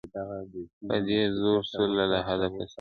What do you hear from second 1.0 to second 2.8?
دې زور سو له لحده پاڅېدلای-